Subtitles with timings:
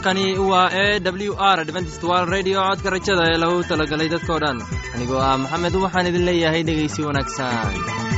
[0.00, 2.60] halkani waa e w r dventstwal radio.
[2.68, 4.58] Codka rajada ee lagu talagalay dadkao dhan.
[4.94, 8.09] Anigoo ah maxamed waxaan idin leeyahay dhegaysi wanaagsan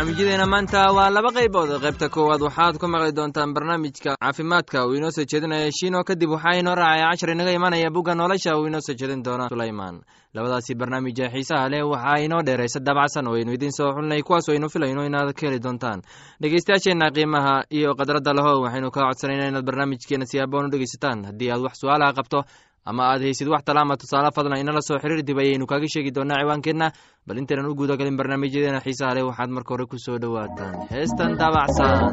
[0.00, 1.76] barnaamijyadeena maanta waa laba qaybood.
[1.82, 4.86] Qaybta koowaad waxaad ku maqli doontaan barnaamijka caafimaadka.
[4.86, 8.56] Uu inoo soo jeedinaya shiino kadib waxaa inoo raacaya cashar inaga imanaya bugga nolosha.
[8.56, 10.00] Uu inoo soo jeedin doona sulayman
[10.34, 13.28] labadaasi barnaamija xiisaha leh waxaa inoo dheeraysa dabacsan.
[13.28, 16.00] Oo aynu idiin soo xulnay kuwaas aynu filayno inaad ka heli doontaan.
[16.40, 21.50] Dhegeystayaasheenna qiimaha iyo khadradda laho waxaynu kaa codsanayna inaad barnaamijkeena si aboon u dhegeysataan haddii
[21.52, 22.44] aad wax su'aalaha qabto
[22.84, 26.40] ama aad haysid wax talaama tusaale fadlan inala soo xiriir dib ayaynu kaaga sheegi doonaa
[26.42, 26.86] ciwaankeenna.
[27.26, 32.10] Bal intaynan u guudagalin barnaamijyadeena xiisaha leh waxaad marka hore ku soo dhowaataan heestan daabacsan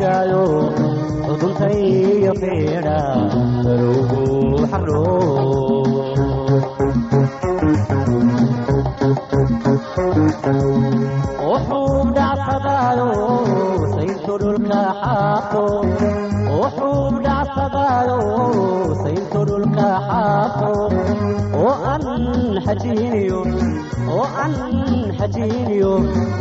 [0.00, 0.42] laxanaani jiraayo
[1.32, 2.98] uduntaiyo feedha
[3.64, 4.24] darowgu
[4.70, 5.04] xarro
[11.48, 13.08] wuxuu dhacsadaayo
[13.94, 15.64] sayntu dhulka xaaqo
[16.58, 18.18] wuxuu dhacsadaayo
[19.02, 20.72] sayntu dhulka xaaqo
[21.64, 22.04] oo an
[25.18, 25.92] xajiiniyo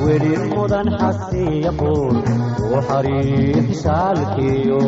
[0.06, 2.16] weli mudan xasiyaquul
[2.90, 4.82] xariif shaalkiyo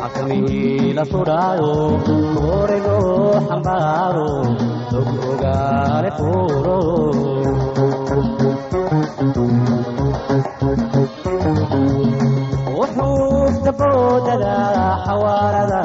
[0.00, 1.72] xakamihii la sudhaayo
[2.36, 4.30] koorigoo xambaaro
[4.92, 6.78] dog ogaale fuuro
[12.76, 14.54] wuxuu saboodada
[15.06, 15.82] xawaarada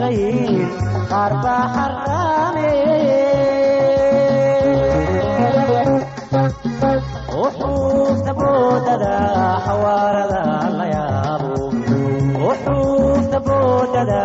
[0.00, 0.68] xiiqayn
[1.10, 2.68] qaar baa xaraame
[7.40, 9.12] wuxuu saboodada
[9.66, 10.42] xawaarada
[10.78, 11.52] la yaabo
[12.44, 14.20] wuxuu saboodada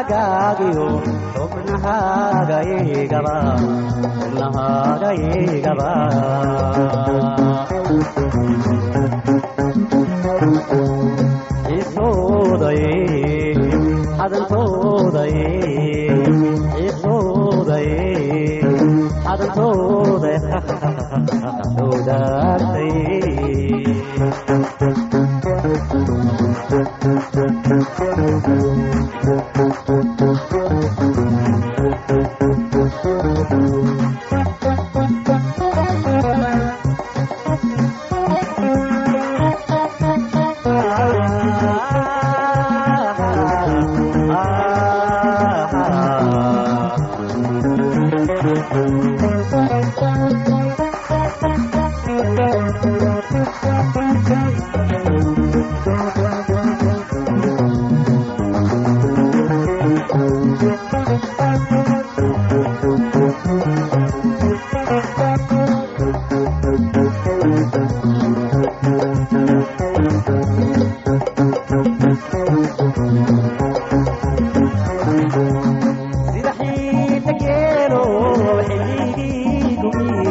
[0.00, 0.86] xagaagiyo
[1.34, 3.34] xubnahaagaygaba
[4.20, 5.90] xubnahaagaygaba
[11.78, 12.92] isoodaye
[14.18, 15.48] xadantoodaye
[16.86, 17.98] isoodaye
[19.24, 20.28] xadantooda
[76.32, 78.02] sida xiita geelo
[78.68, 80.30] xilligii gugii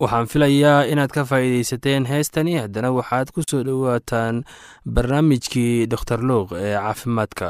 [0.00, 2.56] waxaan filayaa inaad ka faa'iidaysateen heestani.
[2.62, 4.44] Haddana waxaad ku soo dhowaataan
[4.94, 7.48] barnaamijkii doktor luuq ee caafimaadka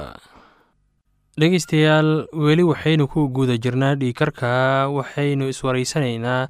[1.40, 4.50] dhegeystayaal weli waxaynu ku guda jirnaa dhiikarka
[4.92, 6.48] waxaynu iswaraysanaynaa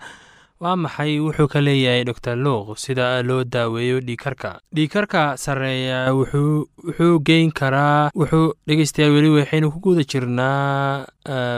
[0.61, 1.21] waa maxay?
[1.23, 8.55] Wuxuu ka leeyahay doctor luuq sida loo daaweeyo dhiikarka dhiikarka sarreeya wuxuu geyn karaa wuxuu
[8.67, 11.07] dhegeystayaal weli waxaynu ku guda jirnaa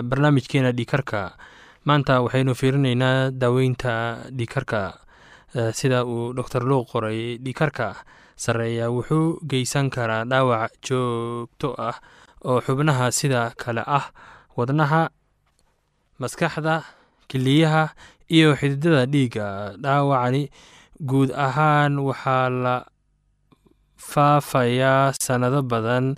[0.05, 1.33] barnaamijkeena dhiikarka
[1.89, 4.81] maanta waxaynu fiirinaynaa daaweynta dhiikarka
[5.73, 7.39] sida uu doctor luuq qoray.
[7.41, 7.97] Dhiikarka
[8.37, 11.97] sarreeya wuxuu geysan karaa dhaawac joogto ah
[12.49, 14.07] oo xubnaha sida kale ah
[14.57, 15.03] wadnaha
[16.21, 16.75] maskaxda
[17.31, 17.83] keliyaha
[18.37, 19.47] iyo xididada dhiigga.
[19.83, 20.43] Dhaawacani
[21.09, 22.77] guud ahaan waxaa la
[23.97, 26.15] faafayaa sannado badan.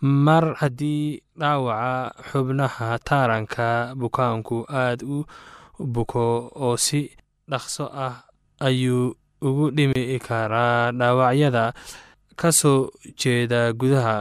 [0.00, 5.24] Mar haddii dhaawaca xubnaha taaranka bukaanku aad u
[5.94, 7.00] buko oo si
[7.50, 8.14] dhaqso ah
[8.60, 11.72] ayuu ugu dhimi karaa dhaawacyada
[12.36, 12.90] ka soo
[13.20, 14.16] jeeda gudaha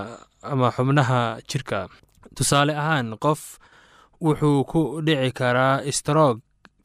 [0.52, 1.80] ama xubnaha jirka.
[2.36, 3.42] Tusaale ahaan qof
[4.22, 6.38] wuxuu ku dhici karaa stroog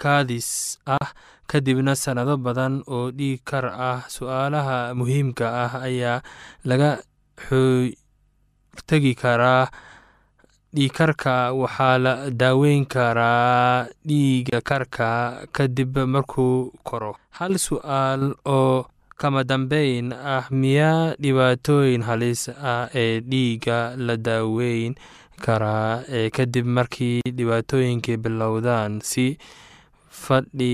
[0.03, 1.09] kaadis ah
[1.51, 4.01] kadibna sannado badan oo dhiig kar ah.
[4.15, 6.23] Su'aalaha muhiimka ah ayaa
[6.69, 6.91] laga
[7.45, 9.65] xootegi karaa
[10.75, 15.09] dhiigkarka waxaa la daaweyn karaa dhiiga karka
[15.57, 17.13] kadib markuu koro.
[17.39, 18.87] Hal su'aal oo
[19.21, 24.95] kama dambeyn ah miyaa dhibaatooyin halis ah ee dhiiga la daaweyn
[25.45, 29.27] karaa ee kadib markii dhibaatooyinkii bilowdaan si
[30.23, 30.73] fadhi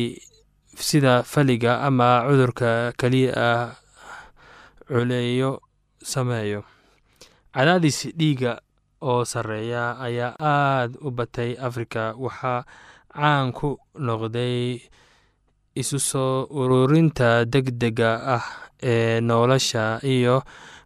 [0.88, 3.66] sida faliga ama cudurka keliya ah
[4.88, 5.60] culeeyo
[6.02, 6.62] sameeyo.
[7.54, 8.60] Cadaadis dhiiga
[9.02, 12.64] oo sarreeya ayaa aad u batay afrika waxaa
[13.16, 14.80] caan ku noqday
[15.80, 18.44] isu soo ururinta deg dega ah
[18.82, 20.42] ee nolosha iyo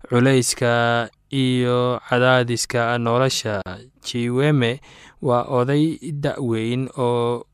[0.09, 3.63] culayska iyo cadaadiska nolosha.
[4.05, 4.81] Jiweme
[5.23, 7.45] waa oday da-weyn oo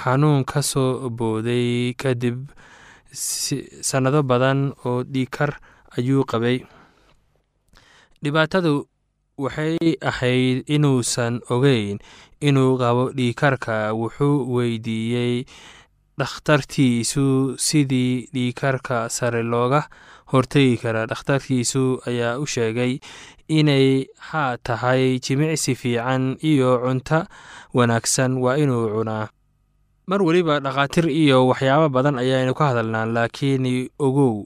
[0.00, 2.48] xanuun ka soo booday kadib
[3.88, 5.50] sannado badan oo dhiikar
[5.98, 6.58] ayuu qabay.
[8.22, 8.86] Dhibaatadu
[9.42, 11.98] waxay ahayd inuusan ogeyn
[12.40, 15.44] inuu qabo dhiikarka wuxuu weydiiyey
[16.18, 19.82] dhakhtartiisu sidii dhiikarka sare looga
[20.32, 21.06] hortegi karaa.
[21.06, 22.98] Dhakhtarkiisu ayaa u sheegay
[23.48, 27.24] inay haa tahay jimicsi fiican iyo cunto
[27.74, 29.28] wanaagsan waa inuu cunaa.
[30.06, 34.44] Mar weliba dhakhaatiir iyo waxyaabo badan ayaaynu ka hadalnaa laakiin ogow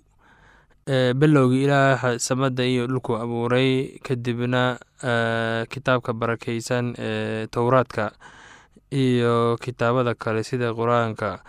[1.18, 4.78] bilowgii ilaaha samada iyo dhulku abuuray kadibna
[5.70, 8.12] kitaabka barakeysan ee towraadka
[8.90, 11.40] iyo kitaabada kale sida qur'aanka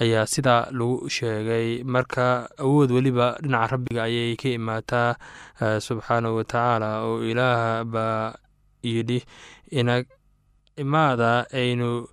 [0.00, 1.82] ayaa sidaa lagu sheegay.
[1.84, 5.16] Marka awood weliba dhinaca rabbiga ayay ka imaataa
[5.80, 8.32] subxaanahu watacaala oo ilaah baa
[8.82, 9.20] yidhi
[9.70, 10.04] ina
[10.78, 12.06] imaada aynu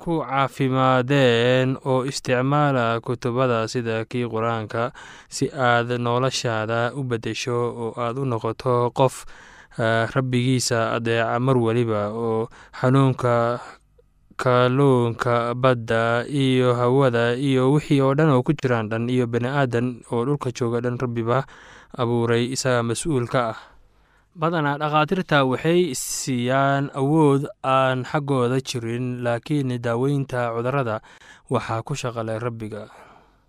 [0.00, 4.92] ku caafimaadeen oo isticmaala kutubada sida kii qur'aanka
[5.28, 9.24] si aad noloshaada u beddesho oo aad u noqoto qof
[9.78, 12.48] rabbigiisa adeeca mar weliba oo
[12.80, 13.60] xanuunka
[14.36, 20.00] kalluunka badda iyo hawada iyo wixii oo dhan oo ku jiraan dhan iyo bani aadan
[20.12, 21.44] oo dhulka jooga dhan rabbiba
[21.92, 23.58] abuuray isaga mas'uul ka ah.
[24.30, 31.02] Badanaa dhakhaatiirta waxay siiyaan awood aan xaggooda jirin laakiin daaweynta cudurrada
[31.50, 32.86] waxaa ku shaqalay rabbiga.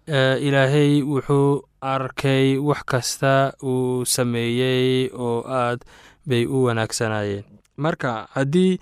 [0.09, 5.85] Ilaahay wuxuu arkay wax kasta uu sameeyey oo aad
[6.25, 7.43] bay u wanaagsanayeen
[7.77, 8.79] marka haddii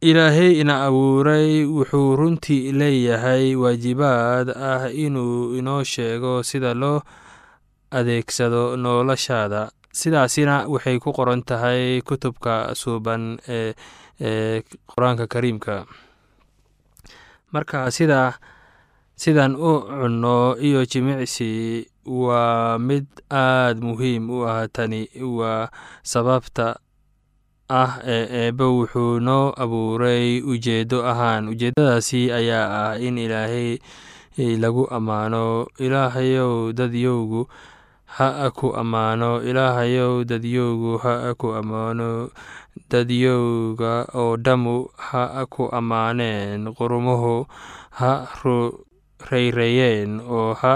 [0.00, 7.00] ilaahay ina abuuray wuxuu runtii leeyahay waajibaad ah inuu inoo sheego sida loo
[7.90, 9.70] adeegsado noloshaada.
[9.96, 13.72] Sidaasina waxay ku qoran tahay kutubka suuban ee
[14.20, 15.86] ee qur'aanka kariimka.
[17.52, 18.36] Marka sida
[19.16, 25.06] sidan u cunno iyo jimicsi waa mid aad muhiim u ah tani
[25.38, 25.68] waa
[26.02, 26.78] sababta
[27.68, 31.48] ah ee eebbe wuxuu noo abuuray ujeeddo ahaan.
[31.52, 33.78] Ujeeddadaasi ayaa ah in ilaahay
[34.62, 37.48] lagu ammaano ilaahayow dadyowgu
[38.16, 39.42] ha ku ammaano.
[39.42, 42.30] Ilaahayow dadyowgu ha ku ammaano.
[42.90, 44.76] Dadyowga oo dhammu
[45.10, 46.70] ha ku ammaaneen.
[46.76, 47.46] Qurumuhu
[47.98, 48.12] ha
[49.30, 50.74] rayreeyeen oo ha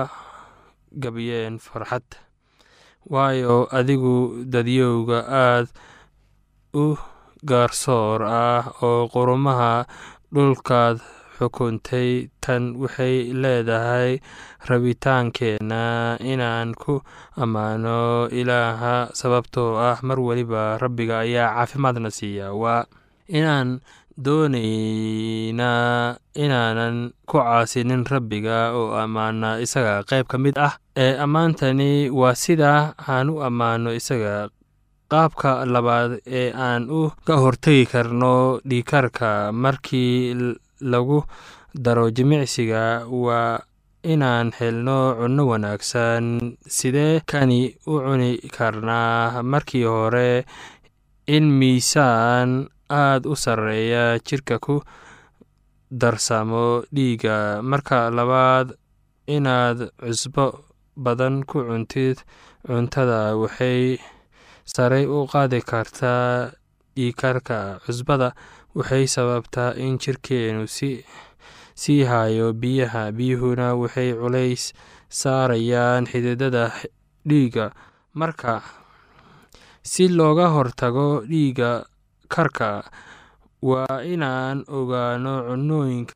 [0.93, 2.03] gabiyeen farxad.
[3.11, 5.67] Waayo adigu dadyowga aad
[6.75, 6.97] u
[7.45, 9.87] gaarsoor ah oo qurumaha
[10.35, 11.01] dhulkaad
[11.41, 14.21] xukuntay tan waxay leedahay
[14.69, 15.83] rabitaankeenna
[16.21, 17.01] inaan ku
[17.43, 22.53] ammaano ilaaha sababtoo ah mar weliba rabbiga ayaa caafimaadna siiya.
[22.53, 22.85] Waa
[23.29, 23.81] inaan
[24.25, 26.97] doonaynaa inaanan
[27.29, 30.75] ku caasinin rabbiga oo ammaana isaga qayb ka mid ah.
[30.97, 34.49] Ee ammaantani waa sida aan u ammaano isaga
[35.11, 40.35] qaabka labaad ee aan u ka hortegi karno dhiikarka markii
[40.93, 41.19] lagu
[41.85, 42.83] daro jimicsiga
[43.25, 43.59] waa
[44.13, 46.27] inaan helno cunno wanaagsan
[46.77, 49.43] sidee kani u cuni karnaa?
[49.53, 50.45] Markii hore
[51.37, 52.51] in miisaan
[52.91, 54.75] aad u sarreeya jirka ku
[56.01, 58.69] darsamo dhiiga marka labaad
[59.27, 60.47] inaad cusbo
[60.97, 62.19] badan ku cuntid.
[62.67, 63.97] Cuntada waxay
[64.73, 66.53] sarey u qaadi kartaa
[66.97, 68.29] dhiikarka cusbada
[68.77, 70.91] waxay sababtaa in jirkeenu si
[71.75, 73.03] sii hayo biyaha.
[73.17, 74.73] Biyuhuna waxay culays
[75.09, 76.65] saarayaan xididada
[77.29, 77.73] dhiiga
[78.15, 78.61] marka
[79.83, 81.71] si looga hortago dhiiga
[82.35, 82.69] karka
[83.71, 86.15] waa inaan ogaano cunooyinka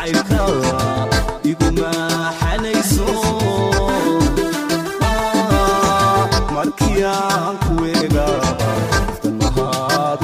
[0.00, 0.40] caybka
[7.64, 8.28] ku weega
[9.22, 10.20] tan mahaad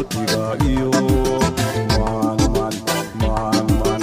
[0.00, 0.90] qalbiga iyo
[1.98, 2.74] maanman
[3.20, 4.02] maanman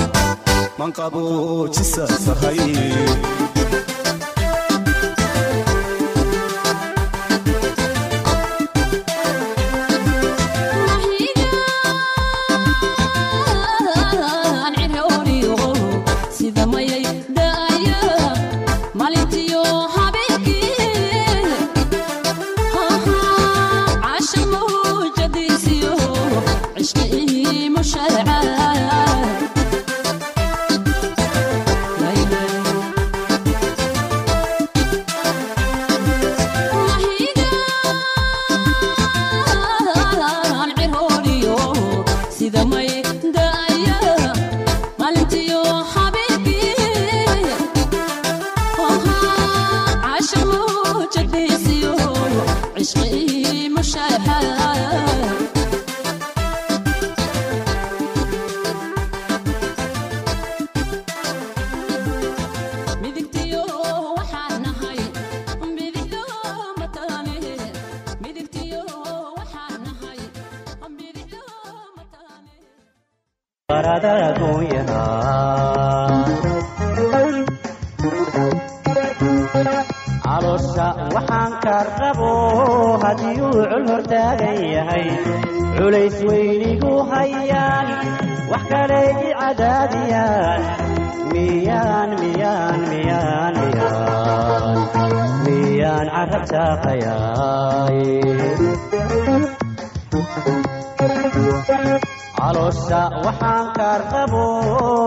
[103.67, 104.43] waxaan ka rabo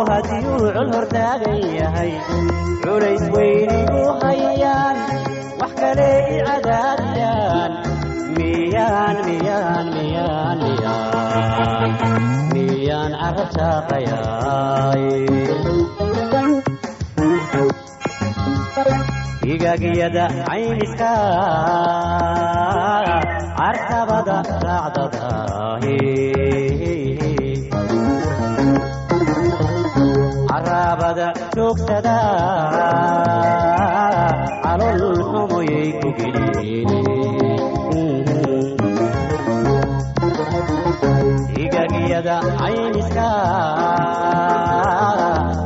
[0.08, 2.12] haddii uu cul hortaagan yahay.
[2.84, 4.96] Culays weynigu hayaan
[5.60, 7.72] wax kale i cadaadiyaan
[8.36, 11.90] miyaan miyaan miyaan miyaan.
[12.52, 15.04] Miyaan carab jaaqayaay
[19.52, 21.12] igagiyada cayniska
[23.58, 25.96] cartabada raacdadaahi
[30.90, 31.26] caraabada
[31.56, 32.14] joogsada
[34.64, 36.90] calol xumoyay ku geliyeen
[41.64, 43.28] igagiyada cayniska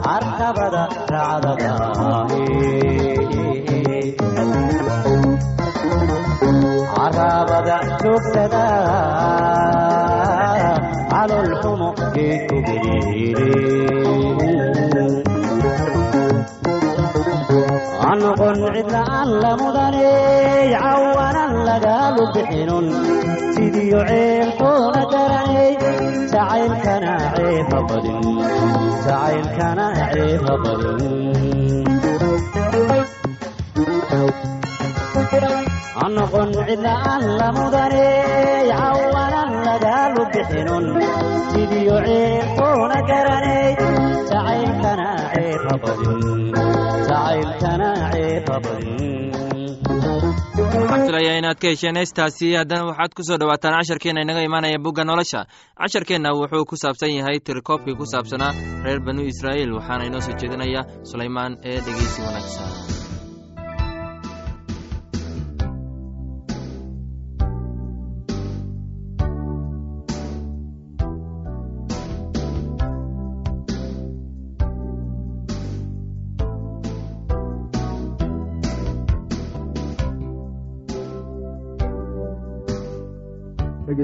[0.06, 0.82] cartabada
[1.14, 2.44] raacdadaahi
[6.96, 8.64] caraabada joogsada
[11.12, 14.23] calol xumo yay ku geliyeen
[18.74, 22.86] cidla'aan la mudaney cawanan lagaalu bixinun
[23.54, 25.72] sidiyo ceelkoona garanay
[26.32, 28.20] jacaylkana ceeba badin.
[29.06, 31.14] Jacaylkana ceeba badin.
[36.04, 40.86] Anoqon cidla'aan la mudaney cawanan lagaalu bixinun
[41.52, 43.70] sidiyo ceelkoona badin
[44.30, 46.43] jacaylkana ceeba badin
[49.74, 55.04] waxaan filayaa inaad ka hesheen heestaasi haddana waxaad ku soo dhowaataan casharkeenna inaga imaanaya bugga
[55.04, 55.40] nolosha.
[55.80, 58.52] Casharkeenna wuxuu ku saabsan yahay tirikoobkii ku saabsanaa
[58.84, 62.68] reer banu israa'iil waxaana inoo soo jeedinaya sulaymaan ee dhegeysi wanaagsan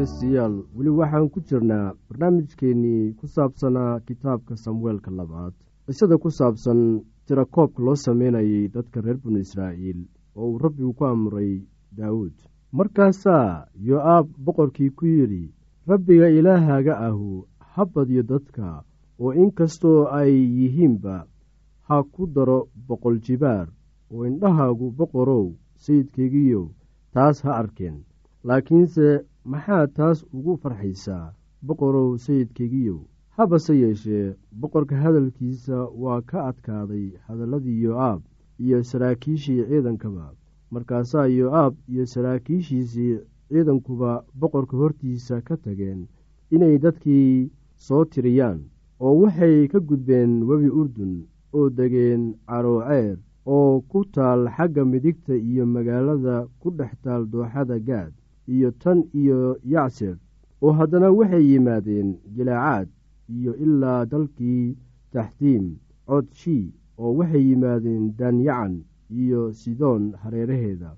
[0.01, 5.53] dhegaystayaal weli waxaan ku jirnaa barnaamijkeennii ku saabsanaa kitaabka samueelka labaad.
[5.87, 6.81] Qisada ku saabsan
[7.27, 10.01] tirakoobka loo sameynayay dadka reer banu israa'iil
[10.37, 11.53] oo uu rabbigu ku amray
[11.97, 12.33] daawuud.
[12.77, 15.45] Markaasaa yo-aab boqorkii ku yidhi
[15.91, 18.67] rabbiga ilaahaaga ahu ha badyo dadka
[19.23, 21.17] oo inkastoo ay yihiinba
[21.89, 23.69] ha ku daro boqol jibaar
[24.13, 25.47] oo indhahaagu boqorow
[25.85, 26.63] sayidkaygiyo
[27.13, 27.97] taas ha arkeen.
[28.47, 29.07] Laakiinse
[29.45, 31.33] maxaa taas ugu farxaysaa
[31.67, 32.99] boqorow sayidkaygiyow
[33.37, 38.21] habase yeeshee boqorka hadalkiisa waa ka adkaaday hadalladii yo-aab
[38.65, 40.27] iyo saraakiishii ciidankaba.
[40.71, 46.07] Markaasaa yo-aab iyo saraakiishiisii ciidankuba boqorka hortiisa ka tageen
[46.51, 47.51] inay dadkii
[47.87, 48.61] soo tiriyaan
[49.01, 51.13] oo waxay ka gudbeen webi urdun
[51.57, 58.13] oo degeen carooceer oo ku taal xagga midigta iyo magaalada ku dhex taal dooxada gaad
[58.55, 59.39] iyo tan iyo
[59.75, 60.17] yacser
[60.63, 62.89] oo haddana waxay yimaadeen jilaacaad
[63.37, 64.77] iyo ilaa dalkii
[65.13, 65.65] taxtiim
[66.09, 66.65] codshii
[67.03, 68.75] oo waxay yimaadeen daanyacan
[69.23, 70.91] iyo sidoon hareeraheeda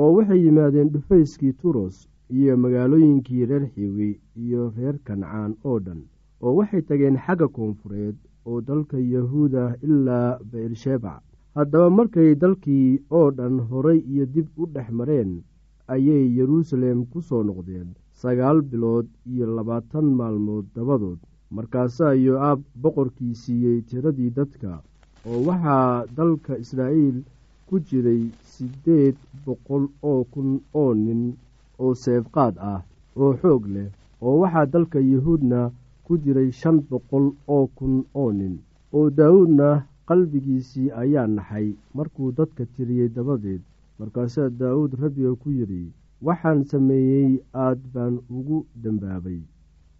[0.00, 1.96] oo waxay yimaadeen dhufayskii turos
[2.38, 4.10] iyo magaalooyinkii reer xiwi
[4.44, 6.00] iyo reer kancaan oo dhan
[6.44, 8.16] oo waxay tageen xagga koonfureed
[8.48, 11.22] oo dalka yahuuda ilaa beershebac
[11.54, 15.32] haddaba markay dalkii oo dhan horay iyo dib u dhex mareen
[15.94, 17.88] ayay yeruusaalem ku soo noqdeen
[18.20, 21.18] sagaal bilood iyo labaatan maalmood dabadood.
[21.56, 24.72] Markaasaa yo-aab boqorkii siiyey tiradii dadka
[25.28, 27.18] oo waxaa dalka israa'iil
[27.68, 28.22] ku jiray
[28.52, 30.50] siddeed boqol oo kun
[30.82, 31.22] oo nin
[31.82, 32.80] oo seefqaad ah
[33.22, 33.88] oo xoog leh
[34.24, 35.60] oo waxaa dalka yuhuudna
[36.06, 38.54] ku jiray shan boqol oo kun oo nin
[38.96, 39.68] oo daawuudna
[40.08, 41.68] qalbigiisii ayaa naxay.
[41.96, 43.62] Markuu dadka tiriyey dabadeed
[44.00, 45.82] markaasaa daawuud rabbiga ku yidhi
[46.26, 47.32] waxaan sameeyey
[47.64, 49.40] aad baan ugu dembaabay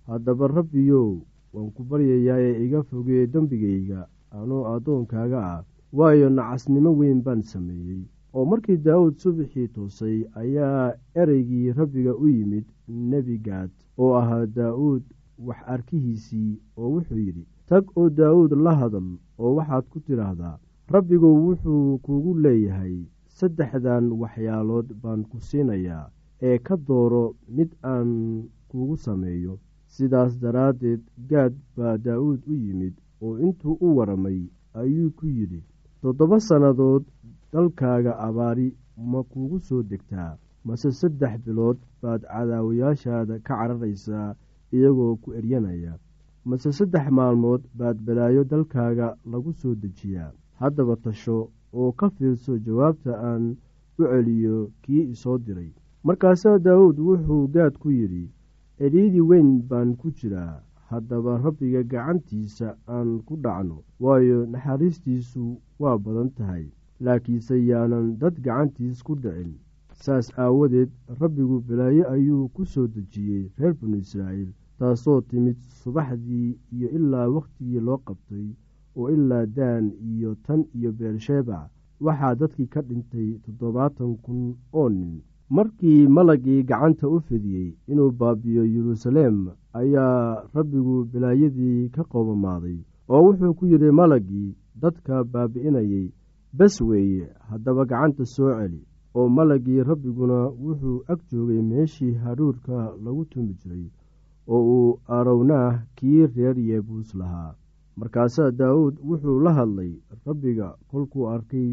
[0.09, 1.11] haddaba rabbiyow
[1.55, 4.01] waan ku baryayaaye iga fogee dembigayga
[4.39, 5.61] anoo addoonkaaga ah
[5.99, 8.03] waayo nacasnimo weyn baan sameeyey.
[8.35, 12.65] Oo markii daawuud subaxii toosay ayaa ereygii rabbiga u yimid
[13.11, 13.71] nebi gaad
[14.03, 15.03] oo ahaa daa'uud
[15.47, 19.09] wax arkihiisii oo wuxuu yidhi tag oo daawuud la hadal
[19.43, 20.57] oo waxaad ku tidhaahdaa
[20.95, 22.97] rabbigu wuxuu kugu leeyahay
[23.41, 26.07] saddexdan waxyaalood baan ku siinayaa
[26.49, 27.25] ee ka dooro
[27.57, 28.11] mid aan
[28.71, 29.55] kugu sameeyo.
[29.95, 34.41] Sidaas daraaddeed gaad baa daa'uud u yimid oo intuu u waramay
[34.81, 35.61] ayuu ku yidhi
[36.03, 37.05] toddoba sannadood
[37.53, 38.69] dalkaaga abaari
[39.11, 40.33] ma kugu soo degtaa.
[40.67, 44.29] Mase saddex bilood baad cadaawayaashaada ka cararaysaa
[44.77, 45.95] iyagoo ku eryanaya.
[46.49, 50.33] Mase saddex maalmood baad balaayo dalkaaga lagu soo dejiyaa.
[50.61, 51.39] Haddaba tasho
[51.79, 53.45] oo ka fiirso jawaabta aan
[53.99, 55.71] u celiyo kii isoo diray.
[56.07, 58.25] Markaasaa daawuud wuxuu gaad ku yidhi
[58.79, 60.55] cidhiidi weyn baan ku jiraa
[60.91, 65.45] haddaba rabbiga gacantiisa aan ku dhacno waayo naxariistiisu
[65.81, 66.65] waa badan tahay
[67.05, 69.53] laakiinse yaanan dad gacantiis ku dhicin.
[70.05, 76.89] Saas aawadeed rabbigu balaayo ayuu ku soo dejiyey reer binu israa'iil taasoo timid subaxdii iyo
[76.99, 78.47] ilaa wakhtigii loo qabtay
[78.97, 81.71] oo ilaa daan iyo tan iyo beershebac
[82.05, 84.41] waxaa dadkii ka dhintay toddobaatan kun
[84.73, 85.21] oo nin.
[85.57, 89.39] Markii malagii gacanta u fidiyey inuu baabiyo yeruusaleem
[89.81, 92.79] ayaa rabbigu bilaayadii ka qoobamaaday
[93.13, 96.07] oo wuxuu ku yidhi malagii dadka baabi'inayay
[96.59, 98.81] bes weeye haddaba gacanta soo celi.
[99.15, 103.87] Oo malagii rabbiguna wuxuu ag joogay meeshii hadhuurka lagu tumi jiray
[104.55, 107.55] oo uu arownaah kii reer yeebuus lahaa
[107.99, 109.93] markaasaa daawuud wuxuu la hadlay
[110.27, 111.69] rabbiga kolkuu arkay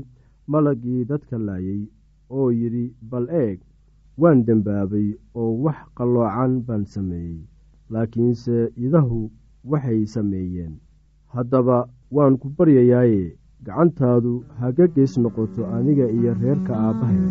[0.51, 1.81] malagii dadka laayay
[2.37, 3.59] oo yidhi bal eeg
[4.21, 5.07] waan dembaabay
[5.41, 7.37] oo wax qalloocan baan sameeyey
[7.93, 9.19] laakiinse idahu
[9.71, 10.73] waxay sameeyeen.
[11.33, 11.77] Haddaba
[12.15, 13.23] waan ku baryayaaye
[13.65, 17.21] gacantaadu haga gees noqoto aniga iyo reerka aabbahay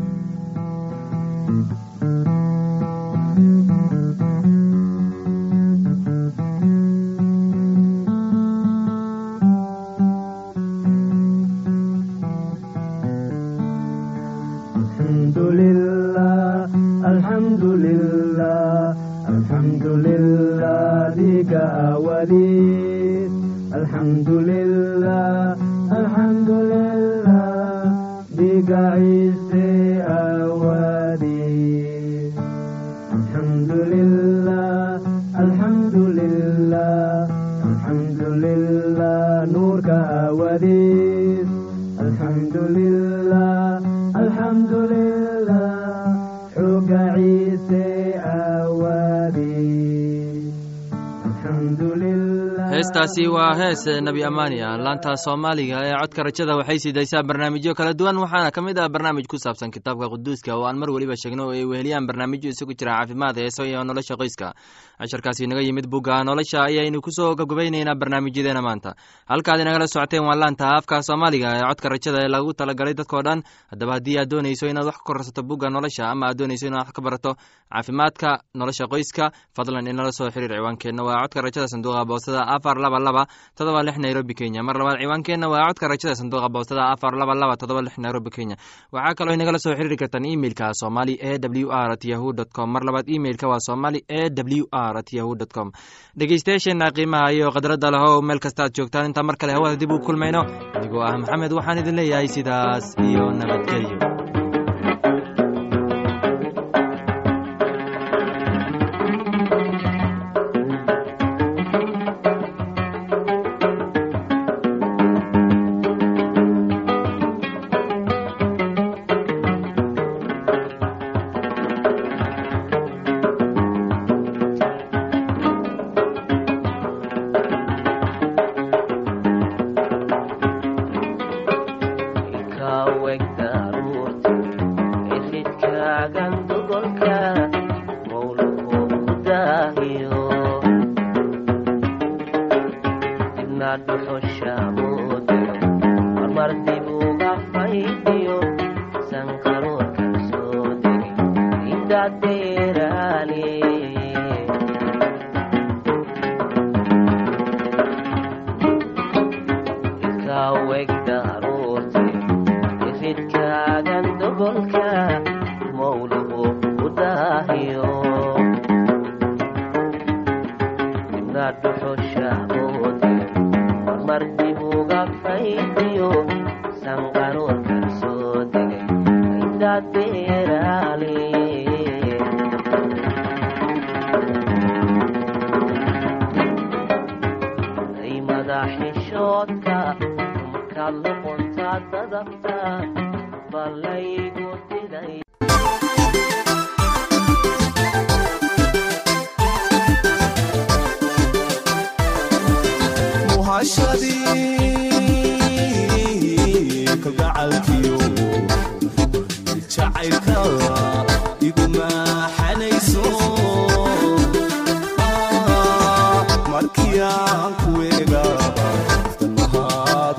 [53.68, 58.16] heestaasi waa hees nebi amaania laanta soomaaliga ee codka rajada waxay sidaysaa barnaamijyo kala duwan.
[58.16, 61.50] Waxaana ka mid ah barnaamij ku saabsan kitaabka quduuska oo aan mar weliba sheegno oo
[61.52, 64.54] ay weheliyaan barnaamijyo isugu jira caafimaad heeso iyo nolosha qoyska.
[64.98, 68.94] Casharkaasi naga yimid bugga nolosha ayaynu ku soo gabgabaynaynaa barnaamijyadeena maanta.
[69.26, 73.42] Halkaad inagala socoteen waa laanta afka soomaaliga ee codka rajada ee lagu talagalay dadkao dhan.
[73.70, 76.92] Haddaba haddii aad doonayso inaad wax ka korsato bugga nolosha ama aad doonayso inaad wax
[76.96, 77.30] ka barato
[77.72, 81.02] caafimaadka nolosha qoyska fadlan inala soo xiriir ciwaankeenna.
[81.08, 83.22] Waa codka rajada sanduuqa boostada afar laba laba
[83.56, 84.62] todoba lix nairobi kenya.
[84.62, 88.56] Mar labaad ciwaankeenna waa codka rajada sanduuqa boostada afar laba laba todoba lix nairobi kenya.
[88.92, 92.68] Waxaa kaloo inagala soo xiriiri kartaan imeilka somali e w r at yahu dt com.
[92.72, 95.72] Mar labaad imeilka waa somali e w r at yahu dt com.
[96.18, 99.06] Dhegeystayaasheenna qiimaha iyo khadradda lehow meel kastaad joogtaan.
[99.06, 100.42] Intaa mar kale hawada dib u kulmayno.
[100.76, 104.15] Anigoo ah maxamed waxaan idin leeyahay sidaas iyo nabadgelyo